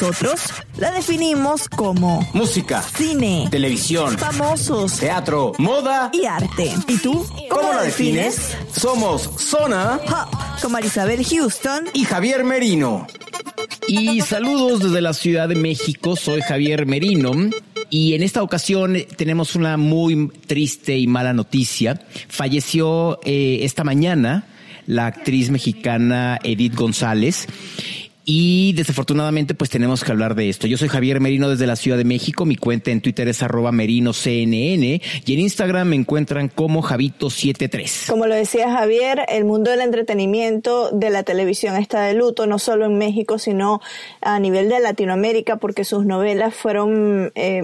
Nosotros 0.00 0.42
la 0.76 0.92
definimos 0.92 1.68
como 1.68 2.24
Música, 2.32 2.82
cine, 2.82 3.48
televisión, 3.50 4.16
famosos 4.16 4.96
teatro, 5.00 5.54
moda. 5.58 6.12
y 6.12 6.24
arte. 6.24 6.72
¿Y 6.86 6.98
tú? 6.98 7.26
¿Cómo 7.50 7.72
la 7.72 7.82
defines? 7.82 8.56
Somos 8.72 9.28
Zona 9.38 9.98
Pop, 10.06 10.40
con 10.62 10.70
Marisabel 10.70 11.24
Houston. 11.26 11.86
y 11.94 12.04
Javier 12.04 12.44
Merino. 12.44 13.08
Y 13.88 14.20
saludos 14.20 14.84
desde 14.84 15.00
la 15.00 15.14
Ciudad 15.14 15.48
de 15.48 15.56
México, 15.56 16.14
soy 16.14 16.42
Javier 16.42 16.86
Merino 16.86 17.32
y 17.90 18.14
en 18.14 18.22
esta 18.22 18.44
ocasión 18.44 18.96
tenemos 19.16 19.56
una 19.56 19.76
muy 19.78 20.28
triste 20.46 20.96
y 20.96 21.08
mala 21.08 21.32
noticia. 21.32 22.00
Falleció 22.28 23.18
eh, 23.24 23.60
esta 23.62 23.82
mañana 23.82 24.46
la 24.88 25.06
actriz 25.06 25.50
mexicana 25.50 26.38
Edith 26.42 26.74
González. 26.74 27.46
Y 28.30 28.74
desafortunadamente 28.74 29.54
pues 29.54 29.70
tenemos 29.70 30.04
que 30.04 30.12
hablar 30.12 30.34
de 30.34 30.50
esto. 30.50 30.66
Yo 30.66 30.76
soy 30.76 30.88
Javier 30.88 31.18
Merino 31.18 31.48
desde 31.48 31.66
la 31.66 31.76
Ciudad 31.76 31.96
de 31.96 32.04
México. 32.04 32.44
Mi 32.44 32.56
cuenta 32.56 32.90
en 32.90 33.00
Twitter 33.00 33.26
es 33.26 33.42
arroba 33.42 33.72
merinoCNN 33.72 34.82
y 34.84 35.00
en 35.26 35.40
Instagram 35.40 35.88
me 35.88 35.96
encuentran 35.96 36.48
como 36.48 36.82
Javito73. 36.82 38.06
Como 38.06 38.26
lo 38.26 38.34
decía 38.34 38.70
Javier, 38.70 39.24
el 39.30 39.46
mundo 39.46 39.70
del 39.70 39.80
entretenimiento, 39.80 40.90
de 40.90 41.08
la 41.08 41.22
televisión 41.22 41.76
está 41.76 42.02
de 42.02 42.12
luto, 42.12 42.46
no 42.46 42.58
solo 42.58 42.84
en 42.84 42.98
México, 42.98 43.38
sino 43.38 43.80
a 44.20 44.38
nivel 44.38 44.68
de 44.68 44.80
Latinoamérica, 44.80 45.56
porque 45.56 45.84
sus 45.84 46.04
novelas 46.04 46.54
fueron 46.54 47.32
eh, 47.34 47.62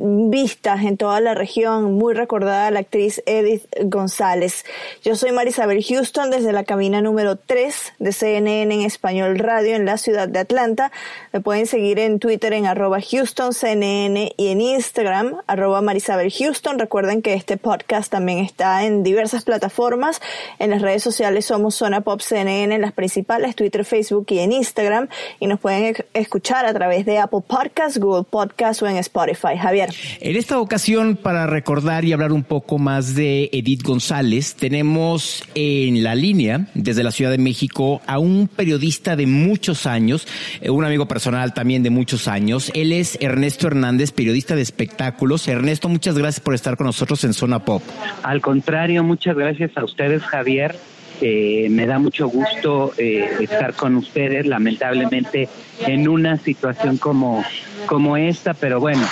vistas 0.00 0.84
en 0.84 0.96
toda 0.96 1.20
la 1.20 1.34
región, 1.34 1.94
muy 1.94 2.14
recordada 2.14 2.70
la 2.70 2.80
actriz 2.80 3.20
Edith 3.26 3.64
González. 3.82 4.64
Yo 5.02 5.16
soy 5.16 5.32
Marisabel 5.32 5.82
Houston 5.84 6.30
desde 6.30 6.52
la 6.52 6.62
cabina 6.62 7.00
número 7.00 7.34
3 7.36 7.94
de 7.98 8.12
CNN 8.12 8.72
en 8.74 8.82
Español 8.82 9.38
Radio 9.40 9.74
en 9.74 9.84
la 9.86 9.98
ciudad 9.98 10.28
de 10.28 10.38
Atlanta. 10.38 10.92
Me 11.32 11.40
pueden 11.40 11.66
seguir 11.66 11.98
en 11.98 12.20
Twitter 12.20 12.52
en 12.52 12.66
arroba 12.66 13.00
Houston 13.00 13.52
CNN 13.52 14.32
y 14.36 14.48
en 14.48 14.60
Instagram 14.60 15.36
arroba 15.48 15.80
Marisabel 15.80 16.32
Houston. 16.32 16.78
Recuerden 16.78 17.20
que 17.20 17.34
este 17.34 17.56
podcast 17.56 18.10
también 18.10 18.38
está 18.38 18.84
en 18.84 19.02
diversas 19.02 19.42
plataformas. 19.44 20.20
En 20.60 20.70
las 20.70 20.80
redes 20.80 21.02
sociales 21.02 21.46
somos 21.46 21.74
Zona 21.74 22.02
Pop 22.02 22.20
CNN 22.20 22.72
en 22.74 22.82
las 22.82 22.92
principales, 22.92 23.56
Twitter, 23.56 23.84
Facebook 23.84 24.26
y 24.28 24.38
en 24.38 24.52
Instagram. 24.52 25.08
Y 25.40 25.48
nos 25.48 25.58
pueden 25.58 25.94
ec- 25.94 26.04
escuchar 26.14 26.66
a 26.66 26.72
través 26.72 27.04
de 27.04 27.18
Apple 27.18 27.40
Podcasts, 27.46 27.98
Google 27.98 28.24
Podcasts 28.30 28.80
o 28.82 28.86
en 28.86 28.96
Spotify. 28.98 29.56
Javier. 29.58 29.88
En 30.20 30.36
esta 30.36 30.58
ocasión, 30.58 31.16
para 31.16 31.46
recordar 31.46 32.04
y 32.04 32.12
hablar 32.12 32.32
un 32.32 32.44
poco 32.44 32.78
más 32.78 33.14
de 33.14 33.50
Edith 33.52 33.82
González, 33.82 34.54
tenemos 34.54 35.44
en 35.54 36.02
la 36.02 36.14
línea, 36.14 36.68
desde 36.74 37.02
la 37.02 37.10
Ciudad 37.10 37.30
de 37.30 37.38
México, 37.38 38.00
a 38.06 38.18
un 38.18 38.48
periodista 38.48 39.16
de 39.16 39.26
muchos 39.26 39.86
años, 39.86 40.26
eh, 40.60 40.70
un 40.70 40.84
amigo 40.84 41.06
personal 41.06 41.54
también 41.54 41.82
de 41.82 41.90
muchos 41.90 42.28
años. 42.28 42.70
Él 42.74 42.92
es 42.92 43.18
Ernesto 43.20 43.66
Hernández, 43.66 44.12
periodista 44.12 44.54
de 44.54 44.62
espectáculos. 44.62 45.46
Ernesto, 45.48 45.88
muchas 45.88 46.18
gracias 46.18 46.40
por 46.40 46.54
estar 46.54 46.76
con 46.76 46.86
nosotros 46.86 47.22
en 47.24 47.34
Zona 47.34 47.64
Pop. 47.64 47.82
Al 48.22 48.40
contrario, 48.40 49.02
muchas 49.04 49.36
gracias 49.36 49.70
a 49.76 49.84
ustedes, 49.84 50.22
Javier. 50.22 50.76
Eh, 51.20 51.66
me 51.70 51.86
da 51.86 51.98
mucho 51.98 52.28
gusto 52.28 52.92
eh, 52.96 53.28
estar 53.40 53.74
con 53.74 53.96
ustedes, 53.96 54.46
lamentablemente 54.46 55.48
en 55.86 56.08
una 56.08 56.36
situación 56.38 56.96
como, 56.96 57.44
como 57.86 58.16
esta, 58.16 58.54
pero 58.54 58.78
bueno, 58.78 59.04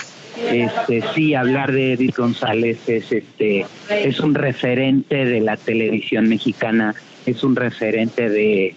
este 0.51 1.03
sí 1.15 1.35
hablar 1.35 1.73
de 1.73 1.95
Edith 1.95 2.17
González 2.17 2.79
es 2.89 3.11
este 3.13 3.67
es 3.91 4.21
un 4.21 4.35
referente 4.35 5.25
de 5.25 5.41
la 5.41 5.57
televisión 5.57 6.29
mexicana, 6.29 6.95
es 7.25 7.43
un 7.43 7.57
referente 7.57 8.29
de 8.29 8.75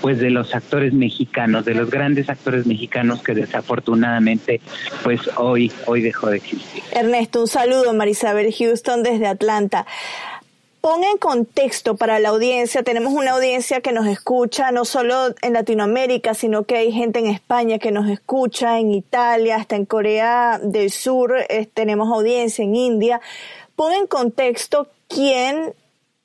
pues 0.00 0.18
de 0.18 0.30
los 0.30 0.54
actores 0.54 0.94
mexicanos, 0.94 1.64
de 1.66 1.74
los 1.74 1.90
grandes 1.90 2.30
actores 2.30 2.66
mexicanos 2.66 3.22
que 3.22 3.34
desafortunadamente 3.34 4.60
pues 5.02 5.20
hoy 5.36 5.70
hoy 5.86 6.00
dejó 6.00 6.30
de 6.30 6.38
existir. 6.38 6.82
Ernesto, 6.92 7.42
un 7.42 7.48
saludo. 7.48 7.92
Marisabel 7.92 8.52
Houston 8.52 9.02
desde 9.02 9.26
Atlanta. 9.26 9.86
Pon 10.80 11.04
en 11.04 11.18
contexto 11.18 11.96
para 11.96 12.18
la 12.20 12.30
audiencia, 12.30 12.82
tenemos 12.82 13.12
una 13.12 13.32
audiencia 13.32 13.82
que 13.82 13.92
nos 13.92 14.06
escucha 14.06 14.72
no 14.72 14.86
solo 14.86 15.34
en 15.42 15.52
Latinoamérica, 15.52 16.32
sino 16.32 16.64
que 16.64 16.76
hay 16.76 16.92
gente 16.92 17.18
en 17.18 17.26
España 17.26 17.78
que 17.78 17.92
nos 17.92 18.08
escucha, 18.08 18.78
en 18.78 18.92
Italia, 18.92 19.56
hasta 19.56 19.76
en 19.76 19.84
Corea 19.84 20.58
del 20.62 20.90
Sur, 20.90 21.34
tenemos 21.74 22.08
audiencia 22.10 22.64
en 22.64 22.74
India. 22.74 23.20
Pon 23.76 23.92
en 23.92 24.06
contexto 24.06 24.88
quién 25.06 25.74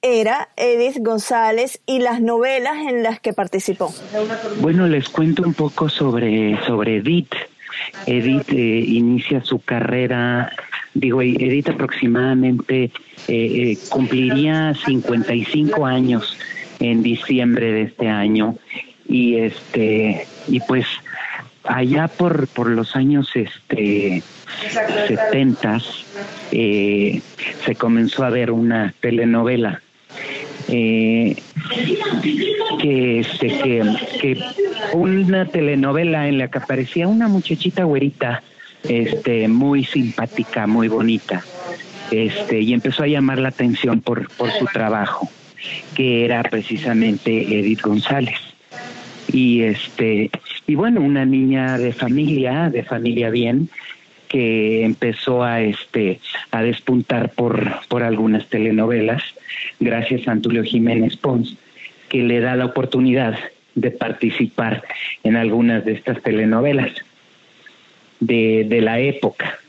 era 0.02 0.50
Edith 0.56 1.00
González 1.00 1.82
y 1.86 2.00
las 2.00 2.22
novelas 2.22 2.78
en 2.88 3.04
las 3.04 3.20
que 3.20 3.34
participó. 3.34 3.94
Bueno, 4.62 4.88
les 4.88 5.10
cuento 5.10 5.44
un 5.44 5.54
poco 5.54 5.90
sobre, 5.90 6.64
sobre 6.66 6.98
Edith. 6.98 7.34
Edith 8.06 8.50
eh, 8.50 8.86
inicia 8.88 9.44
su 9.44 9.60
carrera, 9.60 10.52
digo, 10.96 11.22
Edith 11.22 11.70
aproximadamente 11.70 12.86
eh, 12.86 12.92
eh, 13.28 13.78
cumpliría 13.90 14.74
55 14.74 15.86
años 15.86 16.38
en 16.80 17.04
diciembre 17.04 17.72
de 17.72 17.82
este 17.84 18.08
año. 18.08 18.58
Y 19.08 19.36
este 19.36 20.26
y 20.48 20.60
pues 20.62 20.88
allá 21.64 22.08
por 22.08 22.48
por 22.48 22.70
los 22.70 22.96
años 22.96 23.30
este 23.36 24.24
70 25.08 25.82
eh, 26.52 27.22
se 27.66 27.76
comenzó 27.76 28.24
a 28.24 28.30
ver 28.30 28.50
una 28.52 28.94
telenovela 29.00 29.82
eh, 30.68 31.36
que 32.80 33.20
este 33.20 33.48
que, 33.48 33.96
que 34.20 34.44
una 34.94 35.46
telenovela 35.46 36.28
en 36.28 36.40
la 36.40 36.48
que 36.48 36.58
aparecía 36.58 37.08
una 37.08 37.28
muchachita 37.28 37.84
güerita 37.84 38.42
este 38.90 39.48
muy 39.48 39.84
simpática 39.84 40.68
muy 40.68 40.88
bonita 40.88 41.44
este 42.12 42.62
y 42.62 42.74
empezó 42.74 43.04
a 43.04 43.08
llamar 43.08 43.40
la 43.40 43.50
atención 43.50 44.02
por 44.02 44.30
por 44.36 44.52
su 44.52 44.66
trabajo 44.66 45.30
que 45.96 46.26
era 46.26 46.44
precisamente 46.44 47.32
Edith 47.32 47.82
González. 47.82 48.40
Y 49.32 49.64
este 49.64 50.30
y 50.68 50.76
bueno 50.76 51.02
una 51.02 51.26
niña 51.26 51.78
de 51.78 51.94
familia 51.94 52.70
de 52.70 52.84
familia 52.84 53.30
bien 53.30 53.70
que 54.28 54.84
empezó 54.84 55.44
a 55.44 55.62
este 55.62 56.20
a 56.52 56.62
despuntar 56.62 57.32
por 57.32 57.80
por 57.88 58.04
algunas 58.04 58.48
telenovelas 58.48 59.24
gracias 59.80 60.28
a 60.28 60.32
Antulio 60.32 60.64
Jiménez 60.64 61.18
Pons 61.18 61.58
que 62.10 62.24
le 62.24 62.40
da 62.40 62.56
la 62.56 62.66
oportunidad 62.66 63.38
de 63.74 63.92
participar 63.92 64.84
en 65.24 65.36
algunas 65.36 65.84
de 65.86 65.94
estas 65.94 66.22
telenovelas 66.22 66.92
de, 68.20 68.66
de 68.68 68.82
la 68.82 69.00
época 69.00 69.60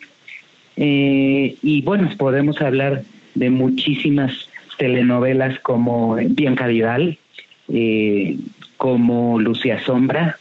Eh, 0.76 1.56
y 1.62 1.80
bueno 1.82 2.10
podemos 2.18 2.60
hablar 2.60 3.02
de 3.34 3.48
muchísimas 3.48 4.32
telenovelas 4.76 5.58
como 5.60 6.16
Bianca 6.16 6.66
Vidal 6.66 7.16
eh, 7.72 8.36
como 8.76 9.40
Lucia 9.40 9.80
Sombra, 9.86 10.38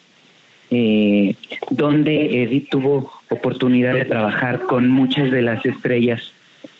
eh, 0.71 1.35
donde 1.69 2.43
Edith 2.43 2.69
tuvo 2.69 3.13
oportunidad 3.29 3.93
de 3.93 4.05
trabajar 4.05 4.63
con 4.67 4.89
muchas 4.89 5.31
de 5.31 5.41
las 5.41 5.65
estrellas 5.65 6.21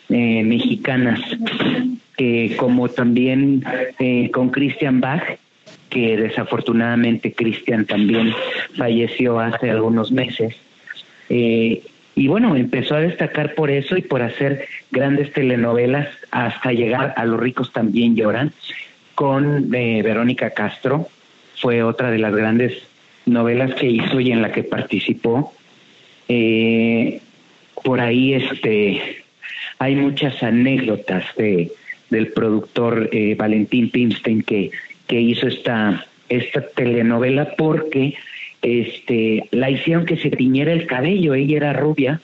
mexicanas, 0.08 1.18
como 2.56 2.88
también 2.88 3.64
con 4.32 4.50
Christian 4.50 5.00
Bach, 5.00 5.24
que 5.88 6.16
desafortunadamente 6.16 7.32
Christian 7.32 7.86
también 7.86 8.32
falleció 8.76 9.40
hace 9.40 9.70
algunos 9.70 10.12
meses. 10.12 10.54
Y 11.28 12.28
bueno, 12.28 12.56
empezó 12.56 12.94
a 12.94 13.00
destacar 13.00 13.54
por 13.54 13.70
eso 13.70 13.96
y 13.96 14.02
por 14.02 14.22
hacer 14.22 14.66
grandes 14.90 15.32
telenovelas 15.32 16.08
hasta 16.30 16.72
llegar 16.72 17.12
a 17.16 17.24
Los 17.24 17.40
ricos 17.40 17.72
también 17.72 18.16
lloran 18.16 18.52
con 19.14 19.70
Verónica 19.70 20.50
Castro, 20.50 21.08
fue 21.56 21.82
otra 21.82 22.10
de 22.10 22.18
las 22.18 22.34
grandes 22.34 22.82
novelas 23.24 23.74
que 23.74 23.86
hizo 23.86 24.20
y 24.20 24.30
en 24.30 24.42
la 24.42 24.52
que 24.52 24.62
participó. 24.62 25.52
Eh, 26.28 27.20
por 27.82 28.00
ahí 28.00 28.34
este 28.34 29.24
hay 29.78 29.94
muchas 29.94 30.42
anécdotas 30.42 31.24
de 31.36 31.72
del 32.10 32.28
productor 32.28 33.08
eh, 33.12 33.34
Valentín 33.34 33.90
Pimstein 33.90 34.42
que, 34.42 34.70
que 35.06 35.20
hizo 35.20 35.46
esta 35.48 36.06
esta 36.28 36.66
telenovela 36.68 37.54
porque 37.56 38.14
este 38.62 39.44
la 39.50 39.70
hicieron 39.70 40.06
que 40.06 40.16
se 40.16 40.30
tiñera 40.30 40.72
el 40.72 40.86
cabello, 40.86 41.34
ella 41.34 41.56
era 41.56 41.72
rubia 41.72 42.20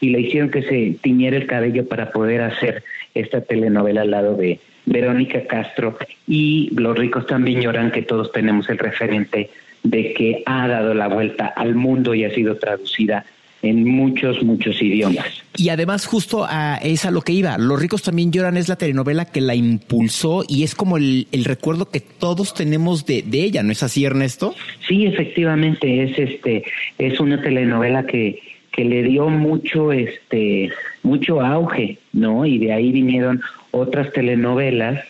y 0.00 0.10
le 0.10 0.20
hicieron 0.20 0.50
que 0.50 0.62
se 0.62 0.96
tiñera 1.00 1.36
el 1.36 1.46
cabello 1.46 1.86
para 1.88 2.10
poder 2.10 2.42
hacer 2.42 2.82
esta 3.14 3.40
telenovela 3.40 4.02
al 4.02 4.10
lado 4.10 4.36
de 4.36 4.58
Verónica 4.86 5.46
Castro. 5.46 5.96
Y 6.26 6.70
Los 6.74 6.98
ricos 6.98 7.26
también 7.26 7.60
lloran 7.60 7.92
que 7.92 8.02
todos 8.02 8.32
tenemos 8.32 8.68
el 8.68 8.78
referente 8.78 9.50
de 9.82 10.12
que 10.12 10.42
ha 10.46 10.68
dado 10.68 10.94
la 10.94 11.08
vuelta 11.08 11.46
al 11.46 11.74
mundo 11.74 12.14
y 12.14 12.24
ha 12.24 12.34
sido 12.34 12.56
traducida 12.56 13.24
en 13.62 13.88
muchos, 13.88 14.42
muchos 14.42 14.82
idiomas. 14.82 15.26
Y 15.56 15.68
además 15.68 16.06
justo 16.06 16.44
a 16.48 16.76
esa 16.82 17.10
lo 17.10 17.22
que 17.22 17.32
iba, 17.32 17.56
Los 17.58 17.80
ricos 17.80 18.02
también 18.02 18.32
lloran 18.32 18.56
es 18.56 18.68
la 18.68 18.76
telenovela 18.76 19.26
que 19.26 19.40
la 19.40 19.54
impulsó 19.54 20.44
y 20.48 20.64
es 20.64 20.74
como 20.74 20.96
el, 20.96 21.26
recuerdo 21.44 21.88
que 21.88 22.00
todos 22.00 22.54
tenemos 22.54 23.06
de, 23.06 23.22
de, 23.22 23.44
ella, 23.44 23.62
¿no 23.62 23.70
es 23.72 23.82
así 23.82 24.04
Ernesto? 24.04 24.54
Sí, 24.86 25.06
efectivamente, 25.06 26.02
es 26.02 26.18
este, 26.18 26.64
es 26.98 27.20
una 27.20 27.40
telenovela 27.40 28.04
que, 28.04 28.40
que 28.72 28.84
le 28.84 29.04
dio 29.04 29.28
mucho, 29.28 29.92
este, 29.92 30.70
mucho 31.02 31.40
auge, 31.40 31.98
¿no? 32.12 32.44
Y 32.44 32.58
de 32.58 32.72
ahí 32.72 32.90
vinieron 32.90 33.42
otras 33.70 34.12
telenovelas 34.12 35.04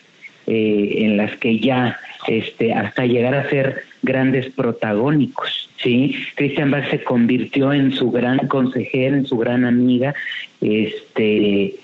eh, 0.47 0.95
en 0.99 1.17
las 1.17 1.37
que 1.39 1.59
ya 1.59 1.99
este, 2.29 2.75
hasta 2.75 3.07
llegar 3.07 3.35
a 3.35 3.49
ser 3.49 3.85
grandes 4.03 4.51
protagónicos. 4.51 5.71
¿sí? 5.79 6.15
Christian 6.35 6.71
Bach 6.71 6.91
se 6.91 7.03
convirtió 7.03 7.73
en 7.73 7.93
su 7.93 8.11
gran 8.11 8.47
consejera, 8.49 9.17
en 9.17 9.27
su 9.27 9.39
gran 9.39 9.65
amiga, 9.65 10.15
este, 10.61 11.75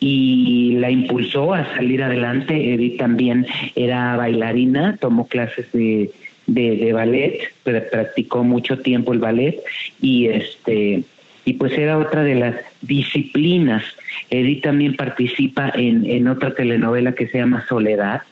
y 0.00 0.76
la 0.78 0.90
impulsó 0.90 1.54
a 1.54 1.66
salir 1.74 2.02
adelante. 2.02 2.74
Edith 2.74 2.98
también 2.98 3.46
era 3.76 4.16
bailarina, 4.16 4.96
tomó 4.98 5.26
clases 5.26 5.70
de, 5.72 6.10
de, 6.46 6.76
de 6.76 6.92
ballet, 6.92 7.52
practicó 7.62 8.42
mucho 8.42 8.78
tiempo 8.78 9.12
el 9.12 9.18
ballet 9.18 9.60
y 10.00 10.26
este 10.26 11.04
y 11.44 11.54
pues 11.54 11.72
era 11.72 11.98
otra 11.98 12.22
de 12.22 12.34
las 12.34 12.54
disciplinas. 12.82 13.82
Edith 14.28 14.62
también 14.62 14.94
participa 14.94 15.72
en, 15.74 16.04
en 16.04 16.28
otra 16.28 16.54
telenovela 16.54 17.12
que 17.12 17.28
se 17.28 17.38
llama 17.38 17.64
Soledad, 17.66 18.22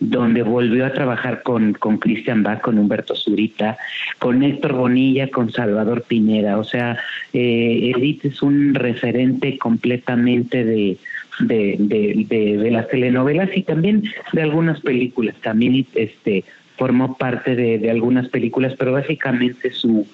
donde 0.00 0.42
volvió 0.42 0.86
a 0.86 0.92
trabajar 0.92 1.42
con, 1.42 1.72
con 1.72 1.98
Christian 1.98 2.42
Bach, 2.42 2.60
con 2.60 2.78
Humberto 2.78 3.14
Zurita, 3.14 3.78
con 4.18 4.42
Héctor 4.42 4.74
Bonilla, 4.74 5.30
con 5.30 5.50
Salvador 5.50 6.02
Pineda. 6.02 6.58
O 6.58 6.64
sea, 6.64 6.98
eh, 7.32 7.92
Edith 7.96 8.24
es 8.26 8.42
un 8.42 8.74
referente 8.74 9.56
completamente 9.58 10.64
de, 10.64 10.98
de, 11.40 11.76
de, 11.78 12.56
de, 12.58 12.70
las 12.70 12.88
telenovelas 12.88 13.50
y 13.54 13.62
también 13.62 14.04
de 14.32 14.42
algunas 14.42 14.80
películas. 14.80 15.34
También 15.42 15.86
este 15.94 16.44
formó 16.76 17.16
parte 17.16 17.56
de, 17.56 17.78
de 17.78 17.90
algunas 17.90 18.28
películas, 18.28 18.74
pero 18.78 18.92
básicamente 18.92 19.70
su, 19.72 20.06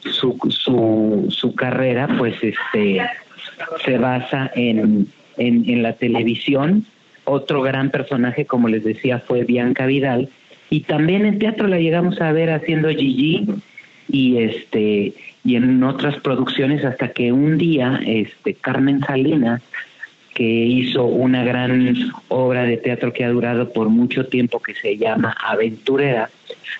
su, 0.00 0.36
su, 0.50 1.26
su 1.30 1.54
carrera 1.54 2.08
pues 2.18 2.34
este 2.42 3.00
se 3.84 3.98
basa 3.98 4.50
en, 4.54 5.08
en, 5.36 5.82
la 5.82 5.94
televisión. 5.94 6.86
Otro 7.24 7.62
gran 7.62 7.90
personaje, 7.90 8.46
como 8.46 8.68
les 8.68 8.84
decía, 8.84 9.20
fue 9.20 9.44
Bianca 9.44 9.86
Vidal. 9.86 10.28
Y 10.70 10.80
también 10.80 11.26
en 11.26 11.38
teatro 11.38 11.68
la 11.68 11.78
llegamos 11.78 12.20
a 12.20 12.32
ver 12.32 12.50
haciendo 12.50 12.88
Gigi 12.88 13.46
y 14.08 14.38
este 14.38 15.14
y 15.44 15.56
en 15.56 15.82
otras 15.82 16.16
producciones 16.20 16.84
hasta 16.84 17.08
que 17.08 17.32
un 17.32 17.58
día 17.58 18.00
este 18.06 18.54
Carmen 18.54 19.00
Salinas 19.00 19.62
que 20.34 20.44
hizo 20.44 21.04
una 21.04 21.44
gran 21.44 22.12
obra 22.28 22.64
de 22.64 22.78
teatro 22.78 23.12
que 23.12 23.24
ha 23.24 23.30
durado 23.30 23.72
por 23.72 23.90
mucho 23.90 24.26
tiempo 24.26 24.60
que 24.60 24.74
se 24.74 24.96
llama 24.96 25.36
Aventurera. 25.44 26.30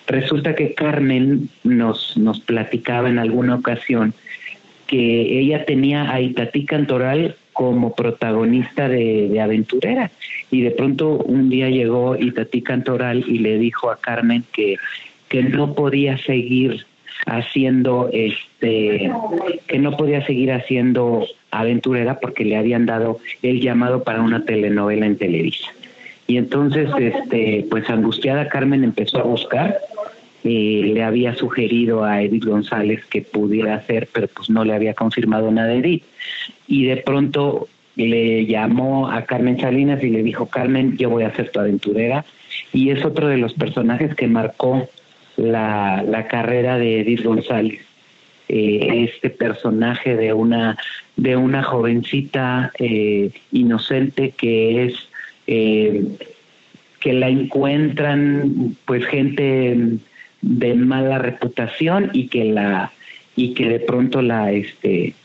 Resulta 0.07 0.55
que 0.55 0.73
Carmen 0.73 1.49
nos, 1.63 2.17
nos 2.17 2.39
platicaba 2.39 3.09
en 3.09 3.19
alguna 3.19 3.55
ocasión 3.55 4.13
que 4.87 5.39
ella 5.39 5.65
tenía 5.65 6.11
a 6.11 6.19
Itatí 6.19 6.65
Cantoral 6.65 7.35
como 7.53 7.95
protagonista 7.95 8.89
de, 8.89 9.39
Aventurera. 9.39 10.11
Y 10.51 10.61
de 10.61 10.71
pronto 10.71 11.17
un 11.17 11.49
día 11.49 11.69
llegó 11.69 12.15
Itatí 12.15 12.61
Cantoral 12.61 13.23
y 13.27 13.39
le 13.39 13.57
dijo 13.57 13.89
a 13.89 13.97
Carmen 13.97 14.43
que, 14.51 14.77
que 15.29 15.43
no 15.43 15.73
podía 15.73 16.17
seguir 16.17 16.85
haciendo 17.25 18.09
este 18.11 19.11
que 19.67 19.79
no 19.79 19.95
podía 19.95 20.25
seguir 20.25 20.51
haciendo 20.51 21.25
aventurera 21.51 22.19
porque 22.19 22.43
le 22.43 22.57
habían 22.57 22.85
dado 22.85 23.19
el 23.41 23.61
llamado 23.61 24.03
para 24.03 24.21
una 24.21 24.43
telenovela 24.45 25.05
en 25.05 25.17
Televisa. 25.17 25.67
Y 26.27 26.37
entonces 26.37 26.89
este 26.99 27.65
pues 27.69 27.89
angustiada 27.89 28.49
Carmen 28.49 28.83
empezó 28.83 29.19
a 29.19 29.23
buscar 29.23 29.77
eh, 30.43 30.91
le 30.93 31.03
había 31.03 31.35
sugerido 31.35 32.03
a 32.03 32.21
Edith 32.21 32.45
González 32.45 33.05
que 33.05 33.21
pudiera 33.21 33.75
hacer, 33.75 34.09
pero 34.11 34.27
pues 34.27 34.49
no 34.49 34.63
le 34.63 34.73
había 34.73 34.93
confirmado 34.93 35.51
nada 35.51 35.73
Edith. 35.73 36.03
Y 36.67 36.85
de 36.85 36.97
pronto 36.97 37.67
le 37.95 38.45
llamó 38.45 39.09
a 39.09 39.25
Carmen 39.25 39.59
Salinas 39.59 40.03
y 40.03 40.09
le 40.09 40.23
dijo, 40.23 40.47
Carmen, 40.47 40.97
yo 40.97 41.09
voy 41.09 41.23
a 41.23 41.35
ser 41.35 41.51
tu 41.51 41.59
aventurera. 41.59 42.25
Y 42.71 42.89
es 42.89 43.05
otro 43.05 43.27
de 43.27 43.37
los 43.37 43.53
personajes 43.53 44.15
que 44.15 44.27
marcó 44.27 44.89
la, 45.37 46.03
la 46.07 46.27
carrera 46.27 46.77
de 46.77 47.01
Edith 47.01 47.23
González. 47.23 47.81
Eh, 48.49 49.05
este 49.05 49.29
personaje 49.29 50.17
de 50.17 50.33
una 50.33 50.77
de 51.15 51.37
una 51.37 51.63
jovencita 51.63 52.73
eh, 52.77 53.31
inocente 53.53 54.31
que 54.31 54.83
es 54.83 54.93
eh, 55.47 56.03
que 56.99 57.13
la 57.13 57.29
encuentran 57.29 58.75
pues 58.85 59.05
gente 59.05 59.97
de 60.43 60.73
mala 60.75 61.17
reputación 61.17 62.11
y 62.13 62.27
que 62.27 62.43
la 62.43 62.91
y 63.35 63.53
que 63.53 63.67
de 63.67 63.79
pronto 63.79 64.21
la 64.21 64.51
este 64.51 65.15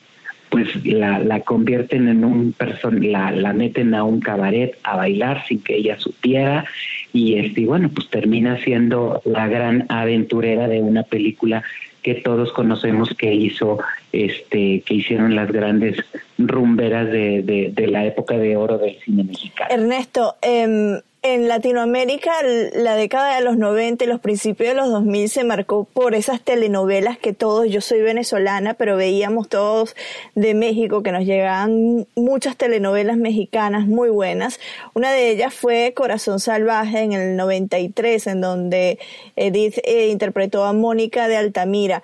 pues 0.49 0.83
la, 0.87 1.19
la 1.19 1.41
convierten 1.41 2.09
en 2.09 2.25
un 2.25 2.53
person 2.53 3.13
la, 3.13 3.31
la 3.33 3.53
meten 3.53 3.95
a 3.95 4.05
un 4.05 4.21
cabaret 4.21 4.79
a 4.85 4.97
bailar 4.97 5.45
sin 5.47 5.61
que 5.61 5.77
ella 5.77 5.99
supiera 5.99 6.65
y 7.13 7.35
este 7.35 7.67
bueno 7.67 7.91
pues 7.93 8.09
termina 8.09 8.57
siendo 8.63 9.21
la 9.25 9.49
gran 9.49 9.85
aventurera 9.89 10.69
de 10.69 10.81
una 10.81 11.03
película 11.03 11.65
que 12.03 12.15
todos 12.15 12.53
conocemos 12.53 13.13
que 13.19 13.35
hizo 13.35 13.81
este 14.13 14.83
que 14.87 14.95
hicieron 14.95 15.35
las 15.35 15.51
grandes 15.51 15.99
rumberas 16.39 17.11
de, 17.11 17.73
de, 17.75 17.87
la 17.89 18.07
época 18.07 18.39
de 18.39 18.57
oro 18.57 18.79
del 18.79 18.97
cine 19.01 19.25
mexicano. 19.25 19.69
Ernesto 19.69 20.37
eh, 20.41 21.01
en 21.35 21.49
Latinoamérica 21.49 22.33
la 22.75 22.95
década 22.95 23.37
de 23.37 23.43
los 23.43 23.57
90 23.57 24.05
y 24.05 24.07
los 24.07 24.21
principios 24.21 24.71
de 24.71 24.75
los 24.75 24.91
2000 24.91 25.29
se 25.29 25.45
marcó 25.45 25.85
por 25.85 26.15
esas 26.15 26.41
telenovelas 26.41 27.19
que 27.19 27.33
todos, 27.33 27.69
yo 27.69 27.81
soy 27.81 28.01
venezolana, 28.01 28.75
pero 28.75 28.97
veíamos 28.97 29.49
todos 29.49 29.95
de 30.35 30.55
México 30.55 31.03
que 31.03 31.13
nos 31.13 31.25
llegaban 31.25 32.07
muchas 32.15 32.57
telenovelas 32.57 33.17
mexicanas 33.17 33.87
muy 33.87 34.11
buenas. 34.11 34.61
Una 34.95 35.13
de 35.13 35.31
ellas 35.31 35.55
fue 35.55 35.93
Corazón 35.95 36.41
Salvaje 36.41 37.01
en 37.01 37.13
el 37.13 37.37
93, 37.37 38.27
en 38.27 38.41
donde 38.41 38.99
Edith 39.37 39.79
eh, 39.85 40.09
interpretó 40.09 40.65
a 40.65 40.73
Mónica 40.73 41.29
de 41.29 41.37
Altamira. 41.37 42.03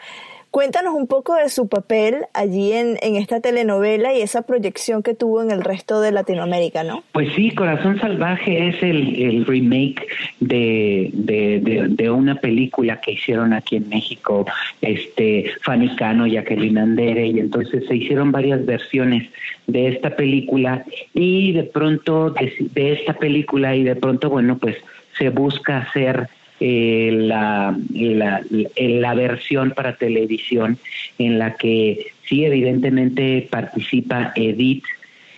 Cuéntanos 0.55 0.95
un 0.95 1.09
poco 1.09 1.35
de 1.35 1.49
su 1.49 1.67
papel 1.67 2.27
allí 2.33 2.75
en, 2.75 2.97
en, 3.03 3.17
esta 3.17 3.41
telenovela 3.41 4.15
y 4.15 4.21
esa 4.23 4.43
proyección 4.43 5.03
que 5.03 5.13
tuvo 5.13 5.43
en 5.43 5.51
el 5.51 5.65
resto 5.65 6.01
de 6.01 6.13
Latinoamérica, 6.13 6.85
¿no? 6.85 7.03
Pues 7.11 7.35
sí, 7.35 7.51
Corazón 7.51 7.99
Salvaje 7.99 8.69
es 8.69 8.81
el, 8.81 9.21
el 9.21 9.47
remake 9.47 10.07
de, 10.39 11.11
de, 11.13 11.89
de, 11.89 12.09
una 12.09 12.37
película 12.37 13.01
que 13.01 13.15
hicieron 13.15 13.53
aquí 13.53 13.75
en 13.75 13.89
México, 13.89 14.47
este 14.81 15.51
Fanny 15.63 15.97
Cano, 15.97 16.25
Jacqueline 16.25 16.79
Andere, 16.79 17.27
y 17.27 17.41
entonces 17.41 17.85
se 17.89 17.97
hicieron 17.97 18.31
varias 18.31 18.65
versiones 18.65 19.29
de 19.67 19.89
esta 19.89 20.11
película 20.11 20.85
y 21.15 21.51
de 21.51 21.65
pronto 21.65 22.31
de 22.31 22.93
esta 22.93 23.15
película 23.15 23.75
y 23.75 23.83
de 23.83 23.97
pronto, 23.97 24.31
bueno, 24.31 24.57
pues 24.59 24.77
se 25.19 25.31
busca 25.31 25.79
hacer 25.79 26.29
eh, 26.67 27.11
la, 27.13 27.77
la, 27.93 28.43
la, 28.75 29.15
versión 29.15 29.73
para 29.73 29.97
televisión 29.97 30.79
en 31.19 31.39
la 31.39 31.57
que 31.57 32.07
sí 32.27 32.47
evidentemente 32.47 33.47
participa 33.51 34.33
Edith 34.35 34.85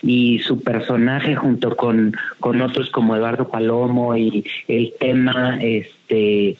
y 0.01 0.39
su 0.39 0.61
personaje 0.61 1.35
junto 1.35 1.75
con, 1.75 2.15
con 2.39 2.61
otros 2.61 2.89
como 2.91 3.13
Eduardo 3.13 3.49
Palomo 3.49 4.15
y 4.15 4.45
el 4.69 4.93
tema 5.01 5.59
este 5.61 6.55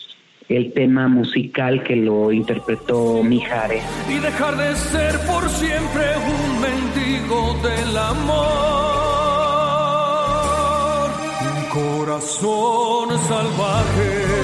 el 0.50 0.74
tema 0.74 1.08
musical 1.08 1.82
que 1.84 1.96
lo 1.96 2.34
interpretó 2.34 3.24
Mijares. 3.24 3.84
Y 4.10 4.20
dejar 4.20 4.58
de 4.58 4.76
ser 4.76 5.18
por 5.28 5.48
siempre 5.50 6.04
un 6.26 6.60
mendigo 6.62 7.58
del 7.64 7.98
amor, 7.98 8.68
un 11.56 11.64
corazón 11.70 13.18
salvaje. 13.30 14.37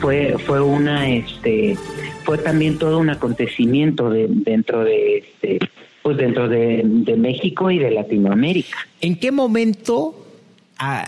Fue, 0.00 0.36
fue 0.46 0.60
una, 0.60 1.08
este, 1.08 1.76
fue 2.24 2.38
también 2.38 2.78
todo 2.78 2.98
un 2.98 3.10
acontecimiento 3.10 4.10
de, 4.10 4.26
dentro 4.28 4.84
de, 4.84 5.18
este, 5.18 5.58
pues 6.02 6.16
dentro 6.16 6.48
de, 6.48 6.82
de 6.84 7.16
México 7.16 7.70
y 7.70 7.78
de 7.78 7.90
Latinoamérica. 7.90 8.76
¿En 9.00 9.16
qué 9.16 9.30
momento 9.30 10.26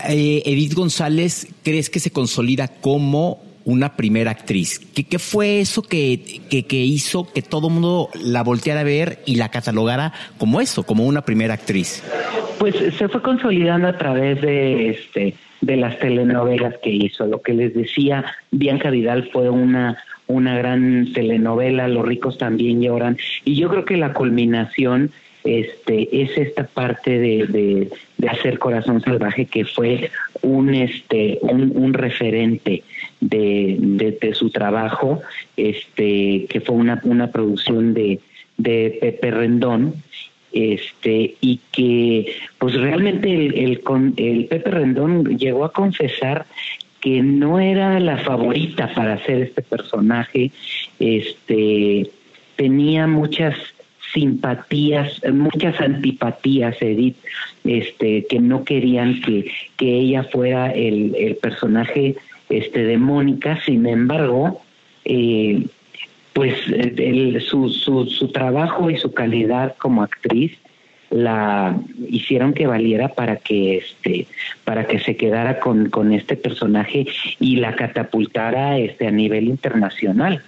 eh, 0.09 0.43
Edith 0.45 0.73
González 0.73 1.47
crees 1.63 1.89
que 1.89 1.99
se 1.99 2.11
consolida 2.11 2.67
como 2.67 3.41
una 3.65 3.95
primera 3.95 4.31
actriz? 4.31 4.79
¿Qué, 4.93 5.05
qué 5.05 5.19
fue 5.19 5.59
eso 5.59 5.81
que, 5.81 6.41
que, 6.49 6.77
hizo 6.77 7.31
que 7.31 7.41
todo 7.41 7.67
el 7.67 7.73
mundo 7.73 8.09
la 8.21 8.43
volteara 8.43 8.81
a 8.81 8.83
ver 8.83 9.23
y 9.25 9.35
la 9.35 9.49
catalogara 9.49 10.13
como 10.37 10.61
eso, 10.61 10.83
como 10.83 11.05
una 11.05 11.23
primera 11.23 11.53
actriz? 11.55 12.03
Pues 12.59 12.75
se 12.97 13.07
fue 13.07 13.21
consolidando 13.21 13.87
a 13.87 13.97
través 13.97 14.41
de 14.41 14.89
este 14.89 15.35
de 15.63 15.77
las 15.77 15.97
telenovelas 15.99 16.75
que 16.83 16.89
hizo. 16.89 17.25
Lo 17.25 17.41
que 17.41 17.53
les 17.53 17.73
decía, 17.73 18.25
Bianca 18.51 18.89
Vidal 18.89 19.29
fue 19.31 19.49
una 19.49 19.97
una 20.27 20.57
gran 20.57 21.11
telenovela, 21.13 21.87
Los 21.87 22.05
ricos 22.05 22.37
también 22.37 22.81
lloran, 22.81 23.17
y 23.43 23.55
yo 23.55 23.69
creo 23.69 23.85
que 23.85 23.97
la 23.97 24.13
culminación 24.13 25.11
este 25.43 26.21
es 26.21 26.37
esta 26.37 26.63
parte 26.63 27.19
de, 27.19 27.89
de, 28.17 28.29
hacer 28.29 28.59
corazón 28.59 29.01
salvaje 29.01 29.45
que 29.45 29.65
fue 29.65 30.09
un 30.41 30.73
este 30.73 31.39
un, 31.41 31.93
referente 31.93 32.83
de, 33.19 33.75
de, 34.21 34.33
su 34.33 34.49
trabajo 34.51 35.21
este 35.57 36.45
que 36.47 36.61
fue 36.61 36.77
una, 36.77 37.01
una 37.03 37.29
producción 37.31 37.93
de, 37.93 38.21
de 38.55 38.97
Pepe 39.01 39.31
Rendón 39.31 39.95
este 40.53 41.35
y 41.41 41.59
que 41.71 42.35
pues 42.57 42.75
realmente 42.75 43.33
el, 43.33 43.79
Pepe 44.47 44.71
Rendón 44.71 45.37
llegó 45.37 45.65
a 45.65 45.73
confesar 45.73 46.45
que 47.01 47.21
no 47.21 47.59
era 47.59 47.99
la 47.99 48.17
favorita 48.17 48.93
para 48.93 49.15
hacer 49.15 49.41
este 49.41 49.61
personaje 49.61 50.51
este 50.99 52.09
tenía 52.55 53.07
muchas 53.07 53.55
simpatías, 54.13 55.21
muchas 55.33 55.79
antipatías, 55.81 56.79
Edith, 56.81 57.17
este, 57.63 58.25
que 58.27 58.39
no 58.39 58.63
querían 58.63 59.21
que, 59.21 59.51
que 59.75 59.99
ella 59.99 60.23
fuera 60.23 60.71
el, 60.71 61.15
el 61.17 61.35
personaje 61.37 62.15
este, 62.49 62.83
de 62.83 62.97
Mónica, 62.97 63.59
sin 63.65 63.87
embargo, 63.87 64.61
eh, 65.05 65.65
pues 66.33 66.55
el, 66.67 67.41
su, 67.41 67.69
su, 67.69 68.05
su 68.07 68.29
trabajo 68.29 68.89
y 68.89 68.97
su 68.97 69.13
calidad 69.13 69.75
como 69.77 70.03
actriz 70.03 70.57
la 71.09 71.77
hicieron 72.09 72.53
que 72.53 72.65
valiera 72.65 73.09
para 73.09 73.35
que 73.35 73.77
este 73.77 74.25
para 74.65 74.87
que 74.87 74.99
se 74.99 75.15
quedara 75.15 75.59
con, 75.59 75.89
con 75.91 76.11
este 76.11 76.35
personaje 76.35 77.05
y 77.39 77.57
la 77.57 77.75
catapultara 77.75 78.79
este 78.79 79.07
a 79.07 79.11
nivel 79.11 79.47
internacional 79.47 80.41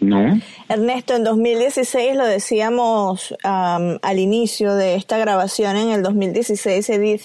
no. 0.00 0.40
Ernesto, 0.68 1.14
en 1.14 1.24
2016 1.24 2.16
lo 2.16 2.24
decíamos 2.24 3.34
al 3.42 4.18
inicio 4.18 4.74
de 4.74 4.94
esta 4.94 5.18
grabación, 5.18 5.76
en 5.76 5.90
el 5.90 6.02
2016 6.02 6.88
Edith 6.88 7.22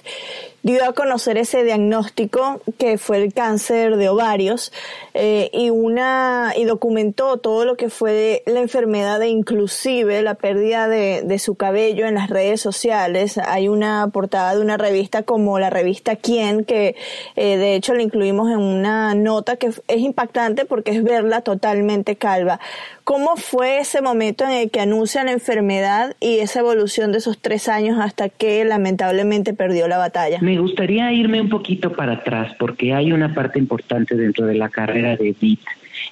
dio 0.66 0.84
a 0.84 0.94
conocer 0.94 1.38
ese 1.38 1.64
diagnóstico 1.64 2.60
que 2.80 2.98
fue 2.98 3.22
el 3.22 3.34
cáncer 3.36 3.98
de 3.98 4.10
ovarios 4.10 4.74
eh, 5.14 5.52
y 5.54 5.70
una 5.70 6.54
y 6.58 6.64
documentó 6.64 7.38
todo 7.38 7.66
lo 7.66 7.78
que 7.78 7.92
fue 7.92 8.42
la 8.48 8.62
enfermedad 8.62 9.22
e 9.22 9.28
inclusive 9.28 10.24
la 10.24 10.34
pérdida 10.34 10.88
de, 10.88 11.22
de, 11.24 11.38
su 11.38 11.54
cabello 11.54 12.08
en 12.08 12.16
las 12.16 12.32
redes 12.32 12.62
sociales. 12.62 13.38
Hay 13.38 13.68
una 13.68 14.08
portada 14.12 14.56
de 14.56 14.62
una 14.62 14.76
revista 14.76 15.22
como 15.22 15.60
la 15.60 15.70
revista 15.70 16.16
Quién 16.16 16.66
que 16.66 16.96
eh, 17.36 17.58
de 17.58 17.76
hecho 17.76 17.94
la 17.94 18.02
incluimos 18.02 18.50
en 18.50 18.58
una 18.58 19.14
nota 19.14 19.58
que 19.58 19.68
es 19.68 20.00
impactante 20.00 20.66
porque 20.66 20.92
es 20.92 21.04
verla 21.04 21.42
totalmente 21.42 22.16
calva. 22.16 22.60
¿Cómo 23.04 23.36
fue 23.36 23.78
ese 23.78 24.02
momento 24.02 24.46
en 24.46 24.52
el 24.52 24.72
que 24.72 24.80
anuncia 24.80 25.24
la 25.24 25.32
enfermedad 25.32 26.16
y 26.20 26.40
esa 26.40 26.62
evolución 26.62 27.12
de 27.12 27.20
esos 27.20 27.38
tres 27.38 27.68
años 27.68 28.00
hasta 28.02 28.30
que 28.30 28.66
lamentablemente 28.66 29.54
perdió 29.54 29.88
la 29.88 30.00
batalla? 30.00 30.40
Me 30.56 30.62
gustaría 30.62 31.12
irme 31.12 31.42
un 31.42 31.50
poquito 31.50 31.92
para 31.92 32.14
atrás 32.14 32.56
porque 32.58 32.94
hay 32.94 33.12
una 33.12 33.34
parte 33.34 33.60
importante 33.60 34.16
dentro 34.16 34.46
de 34.46 34.56
la 34.56 34.70
carrera 34.70 35.18
de 35.18 35.36
Edith. 35.38 35.60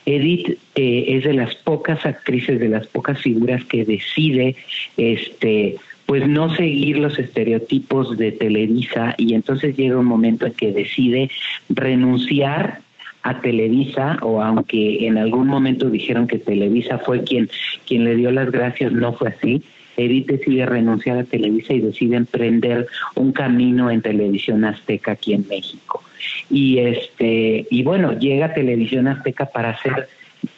Edith 0.05 0.59
eh, 0.75 1.05
es 1.07 1.23
de 1.23 1.31
las 1.31 1.55
pocas 1.55 2.05
actrices, 2.05 2.59
de 2.59 2.67
las 2.67 2.85
pocas 2.87 3.21
figuras 3.21 3.63
que 3.63 3.85
decide 3.85 4.57
este 4.97 5.77
pues 6.05 6.27
no 6.27 6.53
seguir 6.57 6.97
los 6.97 7.17
estereotipos 7.19 8.17
de 8.17 8.33
Televisa 8.33 9.15
y 9.17 9.33
entonces 9.33 9.77
llega 9.77 9.97
un 9.97 10.07
momento 10.07 10.45
en 10.45 10.53
que 10.55 10.73
decide 10.73 11.31
renunciar 11.69 12.81
a 13.21 13.39
Televisa 13.39 14.17
o 14.23 14.41
aunque 14.41 15.07
en 15.07 15.17
algún 15.17 15.47
momento 15.47 15.89
dijeron 15.89 16.27
que 16.27 16.37
Televisa 16.37 16.97
fue 16.97 17.23
quien 17.23 17.49
quien 17.87 18.03
le 18.03 18.17
dio 18.17 18.29
las 18.29 18.51
gracias, 18.51 18.91
no 18.91 19.13
fue 19.13 19.29
así. 19.29 19.63
Edith 19.97 20.27
decide 20.27 20.65
renunciar 20.65 21.17
a 21.17 21.23
Televisa 21.23 21.73
y 21.73 21.81
decide 21.81 22.15
emprender 22.15 22.87
un 23.15 23.31
camino 23.31 23.91
en 23.91 24.01
televisión 24.01 24.65
azteca 24.65 25.13
aquí 25.13 25.33
en 25.33 25.47
México. 25.47 26.03
Y 26.49 26.79
este 26.79 27.67
y 27.69 27.83
bueno, 27.83 28.17
llega 28.17 28.47
a 28.47 28.53
Televisión 28.53 29.07
Azteca 29.07 29.45
para 29.45 29.71
hacer 29.71 30.07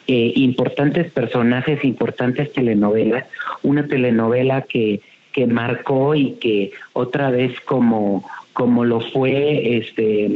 eh, 0.06 0.32
importantes 0.36 1.10
personajes, 1.12 1.84
importantes 1.84 2.52
telenovelas, 2.52 3.26
una 3.62 3.86
telenovela 3.86 4.62
que 4.62 5.00
que 5.36 5.46
marcó 5.46 6.14
y 6.14 6.32
que 6.40 6.72
otra 6.94 7.30
vez 7.30 7.60
como 7.60 8.26
como 8.56 8.86
lo 8.86 9.00
fue 9.00 9.76
este 9.76 10.30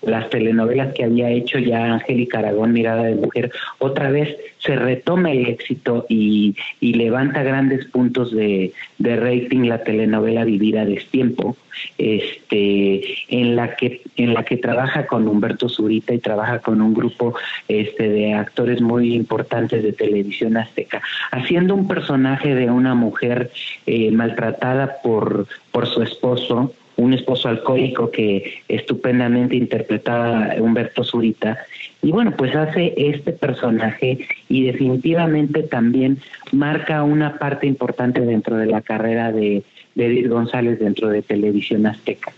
las 0.00 0.30
telenovelas 0.30 0.94
que 0.94 1.04
había 1.04 1.28
hecho 1.28 1.58
ya 1.58 1.92
Angélica 1.92 2.38
Aragón, 2.38 2.72
Mirada 2.72 3.02
de 3.02 3.16
Mujer, 3.16 3.52
otra 3.80 4.10
vez 4.10 4.34
se 4.60 4.76
retoma 4.76 5.30
el 5.30 5.44
éxito 5.44 6.06
y, 6.08 6.56
y 6.80 6.94
levanta 6.94 7.42
grandes 7.42 7.84
puntos 7.84 8.32
de, 8.32 8.72
de, 8.96 9.16
rating 9.16 9.68
la 9.68 9.84
telenovela 9.84 10.46
Vivir 10.46 10.78
a 10.78 10.86
Destiempo, 10.86 11.54
este, 11.98 13.02
en 13.28 13.56
la 13.56 13.76
que, 13.76 14.00
en 14.16 14.32
la 14.32 14.42
que 14.42 14.56
trabaja 14.56 15.06
con 15.06 15.28
Humberto 15.28 15.68
Zurita 15.68 16.14
y 16.14 16.18
trabaja 16.18 16.60
con 16.60 16.80
un 16.80 16.94
grupo 16.94 17.34
este, 17.68 18.08
de 18.08 18.32
actores 18.32 18.80
muy 18.80 19.14
importantes 19.14 19.82
de 19.82 19.92
televisión 19.92 20.56
azteca, 20.56 21.02
haciendo 21.30 21.74
un 21.74 21.86
personaje 21.86 22.54
de 22.54 22.70
una 22.70 22.94
mujer 22.94 23.50
eh, 23.84 24.10
maltratada 24.12 25.02
por, 25.02 25.46
por 25.72 25.86
su 25.86 26.02
esposo, 26.02 26.72
un 26.96 27.12
esposo 27.12 27.48
alcohólico 27.48 28.10
que 28.10 28.62
estupendamente 28.68 29.56
interpretaba 29.56 30.54
Humberto 30.58 31.04
Zurita. 31.04 31.58
Y 32.02 32.10
bueno, 32.10 32.34
pues 32.36 32.54
hace 32.54 32.94
este 32.96 33.32
personaje 33.32 34.18
y 34.48 34.64
definitivamente 34.64 35.62
también 35.62 36.18
marca 36.52 37.02
una 37.02 37.38
parte 37.38 37.66
importante 37.66 38.20
dentro 38.20 38.56
de 38.56 38.66
la 38.66 38.80
carrera 38.80 39.32
de, 39.32 39.62
Edith 39.96 40.28
González 40.28 40.78
dentro 40.78 41.08
de 41.08 41.22
Televisión 41.22 41.86
Azteca. 41.86 42.32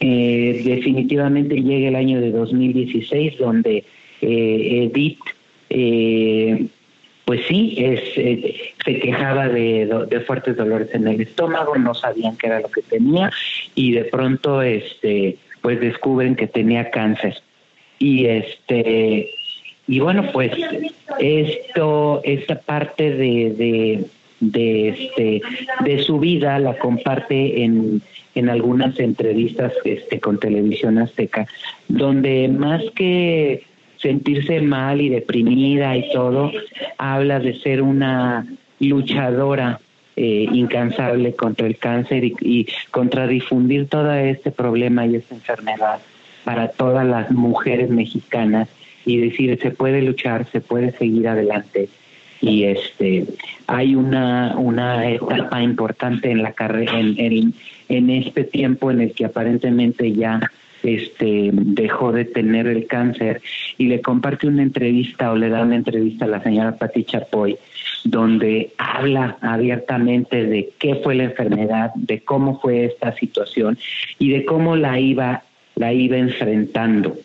Eh, 0.00 0.62
definitivamente 0.64 1.56
llega 1.56 1.88
el 1.88 1.96
año 1.96 2.20
de 2.20 2.30
2016 2.30 3.38
donde 3.38 3.84
eh, 4.20 4.90
Edith 4.92 5.18
eh, 5.70 6.66
pues 7.28 7.42
sí, 7.46 7.74
es, 7.76 8.00
eh, 8.16 8.72
se 8.82 9.00
quejaba 9.00 9.48
de, 9.48 10.24
fuertes 10.26 10.56
dolores 10.56 10.88
en 10.94 11.06
el 11.06 11.20
estómago, 11.20 11.76
no 11.76 11.92
sabían 11.92 12.38
qué 12.38 12.46
era 12.46 12.60
lo 12.60 12.70
que 12.70 12.80
tenía 12.80 13.30
y 13.74 13.92
de 13.92 14.04
pronto, 14.04 14.62
este, 14.62 15.36
pues 15.60 15.78
descubren 15.78 16.36
que 16.36 16.46
tenía 16.46 16.88
cáncer. 16.90 17.36
Y 17.98 18.24
este 18.24 19.28
y 19.86 20.00
bueno 20.00 20.32
pues 20.32 20.52
esto 21.18 22.22
esta 22.24 22.60
parte 22.60 23.10
de, 23.10 23.50
de, 23.50 24.04
de 24.40 24.88
este 24.88 25.42
de 25.84 26.02
su 26.04 26.18
vida 26.20 26.58
la 26.58 26.78
comparte 26.78 27.62
en 27.62 28.00
en 28.34 28.48
algunas 28.48 28.98
entrevistas 29.00 29.74
este 29.84 30.18
con 30.18 30.38
televisión 30.38 30.96
azteca 30.96 31.46
donde 31.88 32.48
más 32.48 32.82
que 32.94 33.64
sentirse 34.00 34.60
mal 34.60 35.00
y 35.00 35.08
deprimida 35.08 35.96
y 35.96 36.10
todo, 36.12 36.52
habla 36.98 37.40
de 37.40 37.54
ser 37.60 37.82
una 37.82 38.46
luchadora 38.80 39.80
eh, 40.16 40.48
incansable 40.52 41.34
contra 41.34 41.66
el 41.66 41.78
cáncer 41.78 42.24
y, 42.24 42.66
contra 42.90 43.26
difundir 43.26 43.88
todo 43.88 44.12
este 44.14 44.50
problema 44.50 45.06
y 45.06 45.16
esta 45.16 45.34
enfermedad 45.34 46.00
para 46.44 46.68
todas 46.68 47.06
las 47.06 47.30
mujeres 47.30 47.88
mexicanas 47.88 48.68
y 49.04 49.18
decir 49.18 49.58
se 49.60 49.70
puede 49.70 50.02
luchar, 50.02 50.46
se 50.50 50.60
puede 50.60 50.90
seguir 50.92 51.28
adelante. 51.28 51.88
Y 52.40 52.64
este 52.64 53.26
hay 53.68 53.94
una 53.94 54.56
una 54.56 55.08
etapa 55.08 55.62
importante 55.62 56.30
en 56.30 56.42
la 56.42 56.52
carrera 56.52 56.98
en, 56.98 57.54
en, 57.88 58.10
este 58.10 58.44
tiempo 58.44 58.90
en 58.90 59.00
el 59.00 59.12
que 59.12 59.24
aparentemente 59.24 60.12
ya 60.12 60.40
este 60.82 61.50
dejó 61.52 62.12
de 62.12 62.24
tener 62.24 62.66
el 62.66 62.86
cáncer 62.86 63.40
y 63.76 63.86
le 63.86 64.00
comparte 64.00 64.46
una 64.46 64.62
entrevista 64.62 65.32
o 65.32 65.36
le 65.36 65.48
da 65.48 65.62
una 65.62 65.76
entrevista 65.76 66.24
a 66.24 66.28
la 66.28 66.42
señora 66.42 66.76
Pati 66.76 67.04
Chapoy 67.04 67.56
donde 68.04 68.72
habla 68.78 69.38
abiertamente 69.40 70.44
de 70.44 70.70
qué 70.78 70.96
fue 70.96 71.14
la 71.14 71.24
enfermedad, 71.24 71.90
de 71.94 72.20
cómo 72.20 72.60
fue 72.60 72.84
esta 72.84 73.12
situación 73.16 73.78
y 74.18 74.30
de 74.30 74.44
cómo 74.44 74.76
la 74.76 74.98
iba 74.98 75.42
la 75.74 75.92
iba 75.92 76.16
enfrentando. 76.16 77.16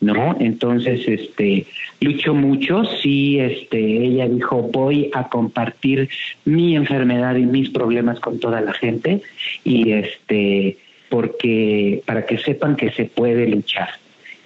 ¿no? 0.00 0.36
Entonces, 0.38 1.08
este, 1.08 1.66
luchó 2.00 2.34
mucho, 2.34 2.84
sí, 3.02 3.40
este, 3.40 3.78
ella 3.78 4.28
dijo, 4.28 4.62
voy 4.62 5.10
a 5.14 5.28
compartir 5.28 6.08
mi 6.44 6.76
enfermedad 6.76 7.36
y 7.36 7.46
mis 7.46 7.70
problemas 7.70 8.20
con 8.20 8.38
toda 8.38 8.60
la 8.60 8.74
gente 8.74 9.22
y 9.64 9.92
este, 9.92 10.76
porque, 11.08 12.02
para 12.06 12.26
que 12.26 12.38
sepan 12.38 12.76
que 12.76 12.90
se 12.90 13.04
puede 13.04 13.46
luchar. 13.48 13.88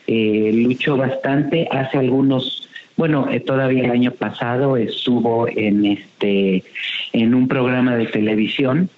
Eh, 0.07 0.51
luchó 0.55 0.97
bastante, 0.97 1.69
hace 1.71 1.99
algunos, 1.99 2.69
bueno, 2.97 3.29
eh, 3.31 3.41
todavía 3.41 3.85
el 3.85 3.91
año 3.91 4.13
pasado 4.13 4.77
estuvo 4.77 5.49
en 5.49 5.87
este, 5.87 6.65
en 7.13 7.35
un 7.35 7.49
programa 7.49 7.97
de 7.97 8.07
televisión, 8.07 8.91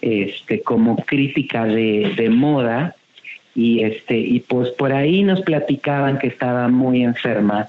este, 0.00 0.62
como 0.62 0.96
crítica 0.96 1.64
de, 1.64 2.12
de 2.16 2.30
moda, 2.30 2.96
y 3.54 3.82
este 3.82 4.16
y 4.16 4.40
pues 4.40 4.70
por 4.70 4.92
ahí 4.92 5.22
nos 5.22 5.40
platicaban 5.42 6.18
que 6.18 6.28
estaba 6.28 6.68
muy 6.68 7.02
enferma 7.02 7.68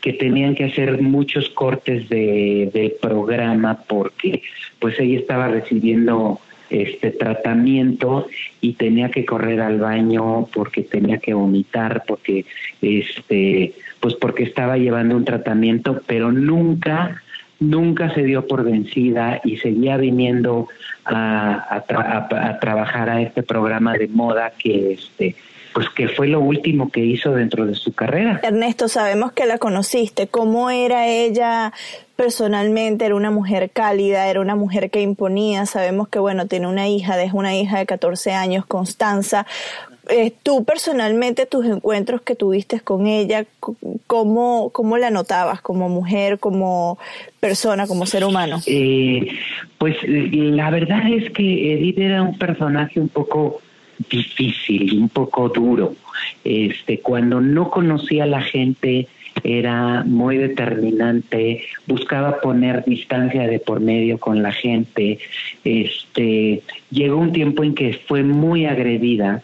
que 0.00 0.12
tenían 0.14 0.54
que 0.54 0.64
hacer 0.64 1.00
muchos 1.02 1.48
cortes 1.50 2.08
de, 2.08 2.96
programa 3.00 3.82
porque 3.86 4.42
pues 4.78 4.98
ella 4.98 5.18
estaba 5.18 5.48
recibiendo 5.48 6.40
este 6.70 7.10
tratamiento 7.10 8.26
y 8.60 8.74
tenía 8.74 9.10
que 9.10 9.24
correr 9.24 9.60
al 9.60 9.78
baño 9.80 10.46
porque 10.54 10.82
tenía 10.82 11.18
que 11.18 11.34
vomitar 11.34 12.04
porque 12.06 12.46
este 12.80 13.74
pues 14.00 14.14
porque 14.14 14.44
estaba 14.44 14.78
llevando 14.78 15.16
un 15.16 15.24
tratamiento 15.24 16.00
pero 16.06 16.32
nunca 16.32 17.22
nunca 17.60 18.12
se 18.14 18.22
dio 18.22 18.46
por 18.46 18.64
vencida 18.64 19.40
y 19.44 19.58
seguía 19.58 19.96
viniendo 19.98 20.68
a, 21.04 21.84
trabajar 22.60 23.10
a 23.10 23.22
este 23.22 23.42
programa 23.42 23.92
de 23.94 24.08
moda 24.08 24.52
que 24.58 24.94
este 24.94 25.36
pues 25.72 25.88
que 25.90 26.08
fue 26.08 26.26
lo 26.26 26.40
último 26.40 26.90
que 26.90 26.98
hizo 26.98 27.32
dentro 27.32 27.64
de 27.64 27.76
su 27.76 27.92
carrera. 27.92 28.40
Ernesto, 28.42 28.88
sabemos 28.88 29.30
que 29.30 29.46
la 29.46 29.58
conociste. 29.58 30.26
¿Cómo 30.26 30.68
era 30.68 31.06
ella 31.06 31.72
personalmente? 32.16 33.04
Era 33.04 33.14
una 33.14 33.30
mujer 33.30 33.70
cálida, 33.70 34.26
era 34.26 34.40
una 34.40 34.56
mujer 34.56 34.90
que 34.90 35.00
imponía. 35.00 35.66
Sabemos 35.66 36.08
que, 36.08 36.18
bueno, 36.18 36.46
tiene 36.46 36.66
una 36.66 36.88
hija, 36.88 37.22
es 37.22 37.32
una 37.32 37.54
hija 37.54 37.78
de 37.78 37.86
14 37.86 38.32
años, 38.32 38.66
Constanza. 38.66 39.46
Eh, 40.10 40.32
tú 40.42 40.64
personalmente, 40.64 41.46
tus 41.46 41.64
encuentros 41.66 42.22
que 42.22 42.34
tuviste 42.34 42.80
con 42.80 43.06
ella, 43.06 43.46
¿cómo, 44.06 44.70
¿cómo 44.70 44.98
la 44.98 45.10
notabas 45.10 45.60
como 45.60 45.88
mujer, 45.88 46.38
como 46.38 46.98
persona, 47.38 47.86
como 47.86 48.06
ser 48.06 48.24
humano? 48.24 48.60
Eh, 48.66 49.28
pues 49.78 49.96
la 50.04 50.70
verdad 50.70 51.02
es 51.12 51.30
que 51.30 51.74
Edith 51.74 51.98
era 51.98 52.22
un 52.22 52.36
personaje 52.38 52.98
un 52.98 53.08
poco 53.08 53.60
difícil, 54.10 55.00
un 55.00 55.08
poco 55.08 55.48
duro. 55.48 55.94
Este, 56.44 57.00
cuando 57.00 57.40
no 57.40 57.70
conocía 57.70 58.24
a 58.24 58.26
la 58.26 58.42
gente, 58.42 59.06
era 59.44 60.02
muy 60.04 60.38
determinante, 60.38 61.62
buscaba 61.86 62.40
poner 62.40 62.84
distancia 62.84 63.46
de 63.46 63.60
por 63.60 63.80
medio 63.80 64.18
con 64.18 64.42
la 64.42 64.52
gente. 64.52 65.18
Este, 65.64 66.62
llegó 66.90 67.16
un 67.16 67.32
tiempo 67.32 67.62
en 67.62 67.74
que 67.74 67.94
fue 68.06 68.22
muy 68.22 68.66
agredida 68.66 69.42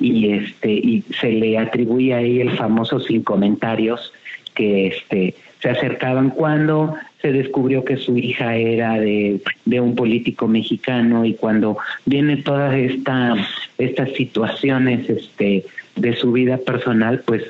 y 0.00 0.30
este 0.30 0.72
y 0.72 1.04
se 1.20 1.32
le 1.32 1.58
atribuye 1.58 2.14
ahí 2.14 2.40
el 2.40 2.50
famoso 2.56 3.00
sin 3.00 3.22
comentarios 3.22 4.12
que 4.54 4.88
este 4.88 5.34
se 5.60 5.70
acercaban 5.70 6.30
cuando 6.30 6.94
se 7.22 7.32
descubrió 7.32 7.84
que 7.84 7.96
su 7.96 8.16
hija 8.16 8.56
era 8.56 9.00
de, 9.00 9.40
de 9.64 9.80
un 9.80 9.94
político 9.94 10.46
mexicano 10.48 11.24
y 11.24 11.34
cuando 11.34 11.78
vienen 12.04 12.44
todas 12.44 12.74
esta, 12.74 13.34
estas 13.78 14.12
situaciones 14.12 15.08
este 15.08 15.64
de 15.96 16.16
su 16.16 16.32
vida 16.32 16.58
personal 16.58 17.22
pues 17.24 17.42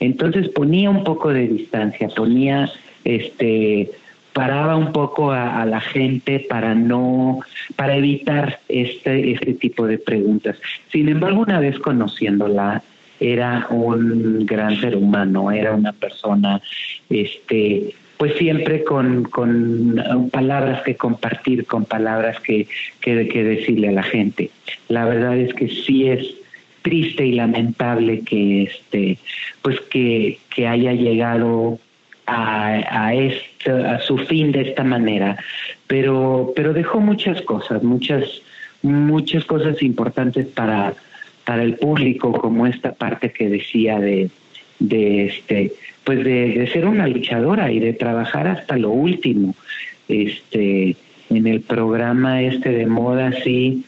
entonces 0.00 0.48
ponía 0.48 0.88
un 0.88 1.02
poco 1.02 1.32
de 1.32 1.48
distancia 1.48 2.08
ponía 2.08 2.70
este 3.04 3.90
paraba 4.32 4.76
un 4.76 4.92
poco 4.92 5.32
a, 5.32 5.64
la 5.64 5.80
gente 5.80 6.40
para 6.40 6.74
no, 6.74 7.40
para 7.76 7.96
evitar 7.96 8.60
este, 8.68 9.32
este 9.32 9.54
tipo 9.54 9.86
de 9.86 9.98
preguntas. 9.98 10.56
Sin 10.92 11.08
embargo, 11.08 11.40
una 11.40 11.60
vez 11.60 11.78
conociéndola, 11.78 12.82
era 13.20 13.66
un 13.70 14.46
gran 14.46 14.80
ser 14.80 14.94
humano, 14.94 15.50
era 15.50 15.74
una 15.74 15.92
persona, 15.92 16.60
este, 17.10 17.94
pues 18.16 18.34
siempre 18.36 18.84
con, 18.84 19.24
con 19.24 20.30
palabras 20.30 20.82
que 20.82 20.96
compartir, 20.96 21.66
con 21.66 21.84
palabras 21.84 22.40
que, 22.40 22.68
que, 23.00 23.28
que 23.28 23.44
decirle 23.44 23.88
a 23.88 23.92
la 23.92 24.02
gente. 24.02 24.50
La 24.88 25.04
verdad 25.04 25.36
es 25.36 25.52
que 25.54 25.68
sí 25.68 26.08
es 26.08 26.34
triste 26.82 27.26
y 27.26 27.32
lamentable 27.32 28.20
que 28.20 28.64
este, 28.64 29.18
pues 29.62 29.80
que, 29.90 30.38
que 30.54 30.66
haya 30.66 30.92
llegado 30.92 31.78
a, 32.28 33.06
a, 33.06 33.14
este, 33.14 33.70
a 33.70 34.00
su 34.00 34.18
fin 34.18 34.52
de 34.52 34.60
esta 34.60 34.84
manera, 34.84 35.36
pero, 35.86 36.52
pero 36.54 36.74
dejó 36.74 37.00
muchas 37.00 37.40
cosas, 37.42 37.82
muchas, 37.82 38.24
muchas 38.82 39.44
cosas 39.46 39.82
importantes 39.82 40.46
para, 40.46 40.94
para 41.44 41.62
el 41.62 41.76
público, 41.76 42.32
como 42.32 42.66
esta 42.66 42.92
parte 42.92 43.32
que 43.32 43.48
decía 43.48 43.98
de, 43.98 44.30
de 44.78 45.26
este, 45.26 45.72
pues 46.04 46.22
de, 46.22 46.58
de 46.58 46.66
ser 46.70 46.84
una 46.84 47.08
luchadora 47.08 47.72
y 47.72 47.80
de 47.80 47.94
trabajar 47.94 48.46
hasta 48.46 48.76
lo 48.76 48.90
último. 48.90 49.54
Este, 50.08 50.96
en 51.30 51.46
el 51.46 51.60
programa 51.60 52.42
este 52.42 52.70
de 52.70 52.86
moda 52.86 53.32
sí 53.44 53.84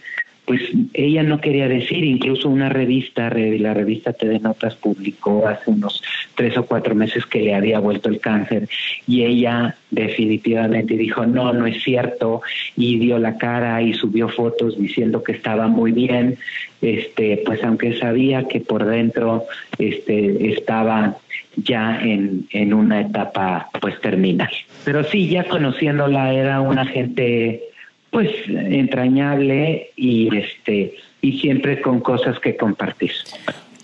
pues 0.51 0.63
ella 0.95 1.23
no 1.23 1.41
quería 1.41 1.69
decir, 1.69 2.03
incluso 2.03 2.49
una 2.49 2.69
revista, 2.69 3.31
la 3.31 3.73
revista 3.73 4.13
TV 4.13 4.41
Notas 4.41 4.75
publicó 4.75 5.47
hace 5.47 5.71
unos 5.71 6.03
tres 6.35 6.59
o 6.59 6.67
cuatro 6.67 6.97
meses 6.97 7.25
que 7.25 7.41
le 7.41 7.55
había 7.55 7.79
vuelto 7.79 8.09
el 8.09 8.19
cáncer 8.19 8.69
y 9.07 9.23
ella 9.23 9.77
definitivamente 9.93 10.97
dijo 10.97 11.25
no, 11.25 11.53
no 11.53 11.67
es 11.67 11.81
cierto 11.85 12.43
y 12.77 12.99
dio 12.99 13.21
la 13.21 13.39
cara 13.39 13.81
y 13.81 13.95
subió 13.95 14.29
fotos 14.29 14.77
diciendo 14.77 15.23
que 15.23 15.31
estaba 15.31 15.69
muy 15.69 15.93
bien, 15.93 16.37
este, 16.83 17.45
pues 17.47 17.63
aunque 17.63 17.97
sabía 17.97 18.49
que 18.49 18.59
por 18.59 18.85
dentro 18.87 19.45
este, 19.79 20.53
estaba 20.53 21.17
ya 21.55 22.01
en, 22.03 22.49
en 22.51 22.75
una 22.75 23.03
etapa 23.03 23.71
pues 23.81 24.01
terminal. 24.01 24.51
Pero 24.85 25.05
sí, 25.05 25.29
ya 25.29 25.45
conociéndola 25.45 26.33
era 26.33 26.61
una 26.61 26.87
gente 26.87 27.70
pues 28.11 28.31
entrañable 28.49 29.91
y 29.97 30.35
este 30.37 30.95
y 31.23 31.39
siempre 31.39 31.81
con 31.81 32.01
cosas 32.01 32.39
que 32.41 32.57
compartir. 32.57 33.13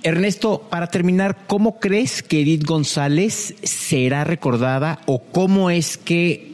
Ernesto, 0.02 0.62
para 0.70 0.86
terminar, 0.86 1.36
¿cómo 1.46 1.78
crees 1.80 2.22
que 2.22 2.40
Edith 2.40 2.64
González 2.64 3.56
será 3.62 4.24
recordada 4.24 5.00
o 5.06 5.22
cómo 5.22 5.70
es 5.70 5.96
que 5.96 6.52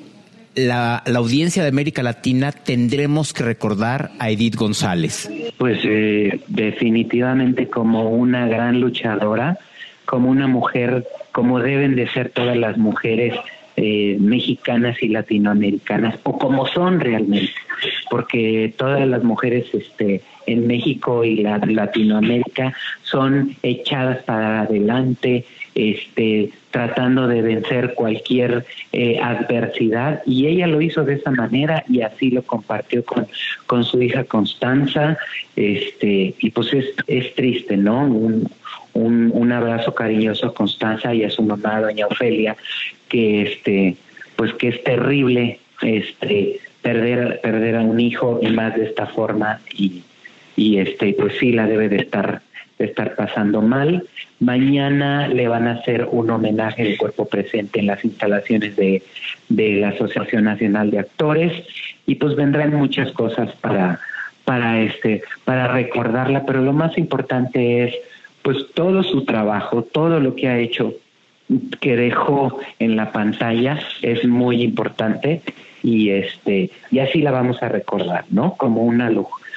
la, 0.55 1.03
la 1.07 1.19
audiencia 1.19 1.63
de 1.63 1.69
América 1.69 2.03
Latina 2.03 2.53
tendremos 2.53 3.33
que 3.33 3.45
recordar 3.45 4.11
a 4.19 4.31
Edith 4.31 4.57
González? 4.57 5.31
Pues 5.59 5.81
eh, 5.85 6.41
definitivamente 6.49 7.69
como 7.69 8.11
una 8.11 8.47
gran 8.47 8.81
luchadora, 8.81 9.59
como 10.05 10.31
una 10.31 10.47
mujer, 10.47 11.07
como 11.33 11.61
deben 11.61 11.95
de 11.95 12.09
ser 12.09 12.31
todas 12.31 12.57
las 12.57 12.77
mujeres 12.77 13.35
eh, 13.77 14.17
mexicanas 14.21 15.03
y 15.03 15.09
latinoamericanas 15.09 16.19
o 16.25 16.39
como 16.39 16.67
son 16.67 17.01
realmente 17.01 17.53
porque 18.11 18.73
todas 18.77 19.07
las 19.09 19.25
mujeres 19.25 19.67
este 19.73 20.21
en 20.47 20.67
México 20.67 21.25
y 21.25 21.37
la, 21.37 21.59
Latinoamérica 21.59 22.75
son 23.03 23.57
echadas 23.63 24.23
para 24.25 24.63
adelante 24.63 25.47
este 25.75 26.51
tratando 26.71 27.29
de 27.29 27.41
vencer 27.43 27.95
cualquier 27.95 28.67
eh, 28.93 29.19
adversidad 29.19 30.23
y 30.27 30.47
ella 30.47 30.67
lo 30.67 30.83
hizo 30.83 31.05
de 31.05 31.15
esa 31.15 31.31
manera 31.31 31.85
y 31.89 32.03
así 32.03 32.31
lo 32.31 32.43
compartió 32.43 33.05
con 33.05 33.27
con 33.67 33.85
su 33.85 34.03
hija 34.03 34.25
Constanza 34.25 35.17
este 35.57 36.35
y 36.39 36.51
pues 36.51 36.73
es, 36.75 36.87
es 37.07 37.35
triste 37.35 37.77
no 37.77 38.05
un, 38.05 38.49
un, 38.95 39.31
un 39.33 39.53
abrazo 39.53 39.95
cariñoso 39.95 40.49
a 40.49 40.55
Constanza 40.55 41.15
y 41.15 41.25
a 41.25 41.31
su 41.31 41.43
mamá, 41.43 41.81
doña 41.81 42.07
Ofelia, 42.07 42.57
que 43.12 43.42
este, 43.42 43.96
pues 44.37 44.55
que 44.55 44.68
es 44.68 44.83
terrible 44.83 45.61
este 45.83 46.61
perder, 46.81 47.40
perder 47.42 47.77
a 47.77 47.83
un 47.83 48.01
hijo 48.01 48.40
y 48.42 48.48
más 48.48 48.75
de 48.75 48.87
esta 48.87 49.07
forma 49.07 49.61
y, 49.72 50.03
y 50.57 50.79
este, 50.79 51.12
pues 51.12 51.35
sí 51.38 51.53
la 51.53 51.66
debe 51.66 51.90
de 51.90 51.98
estar 51.98 52.40
estar 52.79 53.14
pasando 53.14 53.62
mal. 53.62 54.09
Mañana 54.40 55.29
le 55.29 55.46
van 55.46 55.68
a 55.68 55.75
hacer 55.75 56.09
un 56.11 56.31
homenaje 56.31 56.83
de 56.83 56.96
cuerpo 56.96 57.27
presente 57.27 57.79
en 57.79 57.87
las 57.87 58.05
instalaciones 58.05 58.75
de, 58.75 59.03
de 59.48 59.75
la 59.75 59.90
Asociación 59.90 60.44
Nacional 60.44 60.90
de 60.90 60.98
Actores 60.98 61.53
y 62.07 62.16
pues 62.16 62.35
vendrán 62.35 62.75
muchas 62.75 63.12
cosas 63.12 63.53
para 63.61 64.01
para 64.44 64.83
este 64.83 65.22
para 65.44 65.68
recordarla, 65.68 66.44
pero 66.44 66.61
lo 66.61 66.72
más 66.72 66.98
importante 66.98 67.85
es 67.85 67.94
pues 68.42 68.57
todo 68.75 69.05
su 69.05 69.25
trabajo, 69.25 69.83
todo 69.85 70.18
lo 70.18 70.35
que 70.35 70.48
ha 70.48 70.59
hecho 70.59 70.94
que 71.81 71.97
dejó 71.97 72.59
en 72.79 72.97
la 72.97 73.12
pantalla 73.12 73.79
es 74.03 74.25
muy 74.27 74.62
importante 74.62 75.43
y 75.83 76.11
este 76.11 76.71
y 76.91 76.99
así 77.01 77.21
la 77.21 77.31
vamos 77.31 77.62
a 77.62 77.69
recordar, 77.69 78.25
¿no? 78.31 78.55
Como 78.57 78.83
una 78.83 79.11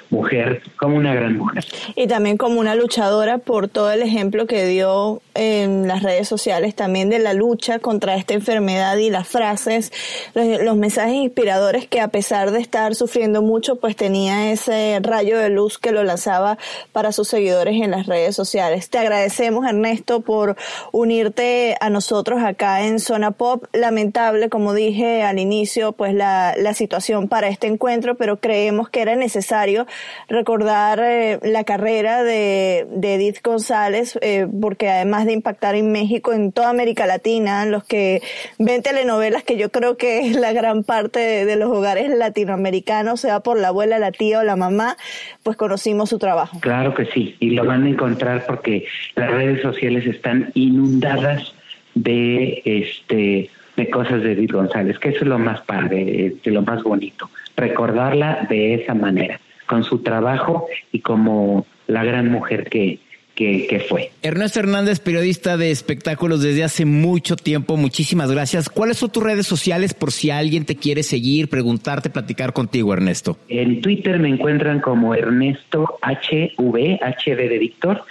mujer, 0.10 0.62
como 0.78 0.98
una 0.98 1.14
gran 1.14 1.38
mujer. 1.38 1.66
Y 1.96 2.08
también 2.08 2.38
como 2.38 2.60
una 2.60 2.76
luchadora 2.76 3.38
por 3.38 3.68
todo 3.68 3.92
el 3.92 4.02
ejemplo 4.02 4.48
que 4.48 4.66
dio 4.66 5.22
en 5.36 5.88
las 5.88 6.02
redes 6.02 6.28
sociales 6.28 6.76
también 6.76 7.10
de 7.10 7.20
la 7.20 7.34
lucha 7.34 7.80
contra 7.80 8.16
esta 8.16 8.34
enfermedad 8.34 8.98
y 8.98 9.10
las 9.10 9.28
frases, 9.28 9.92
los, 10.34 10.76
mensajes 10.76 11.16
inspiradores 11.16 11.88
que 11.88 12.02
a 12.02 12.08
pesar 12.08 12.52
de 12.52 12.60
estar 12.60 12.96
sufriendo 12.96 13.42
mucho, 13.42 13.78
pues 13.78 13.96
tenía 13.96 14.52
ese 14.52 15.00
rayo 15.02 15.38
de 15.38 15.50
luz 15.50 15.78
que 15.78 15.92
lo 15.92 16.04
lanzaba 16.04 16.58
para 16.92 17.12
sus 17.12 17.28
seguidores 17.28 17.82
en 17.82 17.92
las 17.92 18.08
redes 18.08 18.36
sociales. 18.36 18.90
Te 18.90 18.98
agradecemos 18.98 19.66
Ernesto 19.66 20.22
por 20.22 20.56
unirte 20.92 21.76
a 21.80 21.90
nosotros 21.90 22.42
acá 22.44 22.86
en 22.86 23.00
Zona 23.00 23.32
Pop. 23.32 23.66
Lamentable, 23.74 24.50
como 24.50 24.74
dije 24.74 25.24
al 25.24 25.40
inicio, 25.40 25.92
pues 25.92 26.14
la, 26.14 26.56
la 26.58 26.74
situación 26.74 27.28
para 27.28 27.48
este 27.48 27.68
encuentro, 27.68 28.16
pero 28.16 28.40
creemos 28.40 28.90
que 28.90 29.02
era 29.02 29.16
necesario 29.16 29.86
recordar 30.28 31.00
eh, 31.02 31.40
la 31.44 31.64
carrera 31.64 32.24
de, 32.24 32.88
Edith 33.02 33.42
González, 33.44 34.18
eh, 34.22 34.48
porque 34.60 34.90
además 34.90 35.25
de 35.26 35.34
impactar 35.34 35.76
en 35.76 35.92
México, 35.92 36.34
en 36.34 36.52
toda 36.52 36.70
América 36.70 37.06
Latina, 37.06 37.66
los 37.66 37.84
que 37.84 38.22
ven 38.60 38.82
telenovelas, 38.82 39.44
que 39.44 39.58
yo 39.58 39.70
creo 39.70 39.98
que 39.98 40.20
es 40.28 40.36
la 40.36 40.54
gran 40.54 40.84
parte 40.84 41.46
de, 41.46 41.56
los 41.56 41.70
hogares 41.70 42.10
latinoamericanos, 42.10 43.22
sea 43.22 43.40
por 43.40 43.60
la 43.60 43.70
abuela, 43.70 44.00
la 44.00 44.12
tía 44.12 44.40
o 44.40 44.44
la 44.44 44.56
mamá, 44.56 44.98
pues 45.44 45.58
conocimos 45.58 46.10
su 46.10 46.20
trabajo. 46.20 46.60
Claro 46.60 46.94
que 46.94 47.06
sí, 47.06 47.36
y 47.40 47.52
lo 47.52 47.66
van 47.66 47.84
a 47.84 47.90
encontrar 47.90 48.46
porque 48.46 48.86
las 49.16 49.32
redes 49.32 49.62
sociales 49.62 50.06
están 50.06 50.52
inundadas 50.54 51.54
de 51.94 52.62
este 52.66 53.50
de 53.76 53.90
cosas 53.90 54.22
de 54.22 54.34
Edith 54.34 54.54
González, 54.54 54.98
que 55.00 55.10
eso 55.10 55.20
es 55.20 55.28
lo 55.28 55.38
más 55.38 55.62
padre, 55.62 56.34
de 56.42 56.52
lo 56.52 56.62
más 56.62 56.82
bonito, 56.84 57.30
recordarla 57.58 58.48
de 58.50 58.76
esa 58.76 58.94
manera 58.94 59.40
con 59.66 59.84
su 59.84 60.00
trabajo 60.00 60.68
y 60.92 61.00
como 61.00 61.66
la 61.88 62.04
gran 62.04 62.32
mujer 62.32 62.70
que, 62.70 63.00
que, 63.36 63.86
fue. 63.88 64.12
Ernesto 64.22 64.60
Hernández, 64.60 65.00
periodista 65.00 65.58
de 65.58 65.70
espectáculos 65.70 66.42
desde 66.42 66.64
hace 66.64 66.86
mucho 66.86 67.36
tiempo, 67.36 67.78
muchísimas 67.78 68.32
gracias. 68.32 68.70
¿Cuáles 68.70 68.98
son 68.98 69.12
tus 69.12 69.24
redes 69.24 69.46
sociales 69.46 69.94
por 69.94 70.12
si 70.12 70.32
alguien 70.32 70.66
te 70.66 70.76
quiere 70.78 71.04
seguir, 71.04 71.50
preguntarte, 71.50 72.10
platicar 72.10 72.54
contigo, 72.54 72.94
Ernesto? 72.94 73.38
En 73.50 73.82
Twitter 73.82 74.20
me 74.20 74.30
encuentran 74.30 74.80
como 74.80 75.14
Ernesto 75.14 76.00
HV, 76.02 77.00
HV 77.02 77.50
de 77.50 77.58
Víctor, 77.60 78.04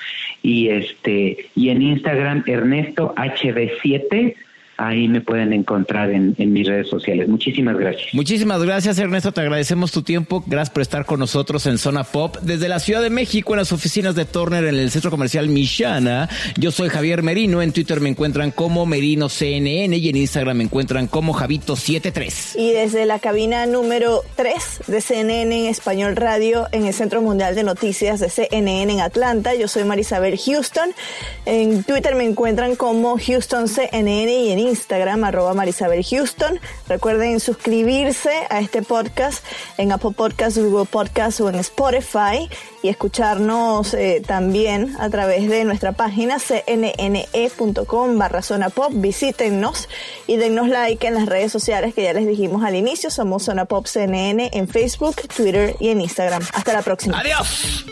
y 0.42 0.68
este, 0.68 1.46
y 1.56 1.70
en 1.70 1.80
Instagram 1.82 2.44
Ernesto 2.46 3.14
HV7 3.16 4.34
ahí 4.76 5.08
me 5.08 5.20
pueden 5.20 5.52
encontrar 5.52 6.10
en, 6.10 6.34
mis 6.38 6.66
redes 6.66 6.88
sociales. 6.88 7.28
Muchísimas 7.28 7.76
gracias. 7.76 8.14
Muchísimas 8.14 8.62
gracias, 8.62 8.98
Ernesto. 8.98 9.32
Te 9.32 9.40
agradecemos 9.40 9.92
tu 9.92 10.02
tiempo. 10.02 10.42
Gracias 10.46 10.70
por 10.70 10.82
estar 10.82 11.04
con 11.04 11.20
nosotros 11.20 11.66
en 11.66 11.78
Zona 11.78 12.04
Pop. 12.04 12.36
Desde 12.42 12.68
la 12.68 12.78
Ciudad 12.78 13.02
de 13.02 13.10
México, 13.10 13.52
en 13.54 13.58
las 13.58 13.72
oficinas 13.72 14.14
de 14.14 14.24
Turner, 14.24 14.64
en 14.64 14.76
el 14.76 14.90
centro 14.90 15.10
comercial 15.10 15.48
Michana. 15.48 16.28
Yo 16.56 16.70
soy 16.70 16.88
Javier 16.88 17.22
Merino. 17.22 17.62
En 17.62 17.72
Twitter 17.72 18.00
me 18.00 18.08
encuentran 18.08 18.50
como 18.50 18.86
Merino 18.86 19.28
CNN 19.28 19.96
y 19.96 20.08
en 20.08 20.16
Instagram 20.16 20.56
me 20.56 20.64
encuentran 20.64 21.06
como 21.06 21.34
Javito73. 21.34 22.58
Y 22.58 22.72
desde 22.72 23.06
la 23.06 23.18
cabina 23.18 23.66
número 23.66 24.22
3 24.36 24.82
de 24.86 25.00
CNN 25.00 25.60
en 25.60 25.66
Español 25.66 26.16
Radio, 26.16 26.66
en 26.72 26.86
el 26.86 26.94
Centro 26.94 27.22
Mundial 27.22 27.54
de 27.54 27.62
Noticias 27.62 28.20
de 28.20 28.28
CNN 28.28 28.92
en 28.92 29.00
Atlanta, 29.00 29.54
yo 29.54 29.68
soy 29.68 29.84
Marisabel 29.84 30.38
Houston. 30.38 30.90
En 31.46 31.84
Twitter 31.84 32.14
me 32.14 32.24
encuentran 32.24 32.76
como 32.76 33.18
Houston 33.18 33.68
CNN 33.68 34.32
y 34.32 34.50
en 34.50 34.63
Instagram, 34.64 35.24
arroba 35.24 35.54
Marisabel 35.54 36.04
Houston. 36.04 36.60
Recuerden 36.88 37.40
suscribirse 37.40 38.30
a 38.50 38.60
este 38.60 38.82
podcast 38.82 39.44
en 39.78 39.92
Apple 39.92 40.12
Podcasts, 40.16 40.58
Google 40.58 40.86
Podcasts 40.86 41.40
o 41.40 41.48
en 41.48 41.56
Spotify 41.56 42.48
y 42.82 42.88
escucharnos 42.88 43.94
eh, 43.94 44.22
también 44.26 44.96
a 44.98 45.08
través 45.08 45.48
de 45.48 45.64
nuestra 45.64 45.92
página 45.92 46.38
cnne.com 46.38 48.18
barra 48.18 48.42
zona 48.42 48.70
pop. 48.70 48.92
Visítennos 48.94 49.88
y 50.26 50.36
dennos 50.36 50.68
like 50.68 51.06
en 51.06 51.14
las 51.14 51.26
redes 51.26 51.52
sociales 51.52 51.94
que 51.94 52.02
ya 52.02 52.12
les 52.12 52.26
dijimos 52.26 52.64
al 52.64 52.74
inicio. 52.74 53.10
Somos 53.10 53.44
Zona 53.44 53.64
Pop 53.64 53.86
CNN 53.86 54.50
en 54.52 54.68
Facebook, 54.68 55.16
Twitter 55.34 55.76
y 55.80 55.88
en 55.88 56.00
Instagram. 56.00 56.42
Hasta 56.52 56.72
la 56.72 56.82
próxima. 56.82 57.18
Adiós. 57.20 57.84